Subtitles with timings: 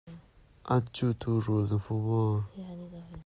[0.71, 2.35] An cutu rul na hmu maw?